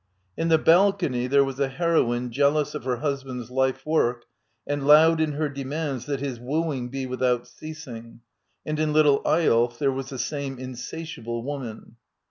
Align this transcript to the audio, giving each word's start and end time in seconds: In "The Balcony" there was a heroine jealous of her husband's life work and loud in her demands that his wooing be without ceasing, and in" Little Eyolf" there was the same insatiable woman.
In 0.35 0.47
"The 0.47 0.57
Balcony" 0.57 1.27
there 1.27 1.43
was 1.43 1.59
a 1.59 1.67
heroine 1.67 2.31
jealous 2.31 2.73
of 2.73 2.85
her 2.85 2.95
husband's 2.95 3.51
life 3.51 3.85
work 3.85 4.25
and 4.65 4.87
loud 4.87 5.21
in 5.21 5.33
her 5.33 5.47
demands 5.47 6.07
that 6.07 6.21
his 6.21 6.39
wooing 6.39 6.89
be 6.89 7.05
without 7.05 7.47
ceasing, 7.47 8.21
and 8.65 8.79
in" 8.79 8.93
Little 8.93 9.21
Eyolf" 9.27 9.77
there 9.77 9.91
was 9.91 10.09
the 10.09 10.17
same 10.17 10.57
insatiable 10.57 11.43
woman. 11.43 11.97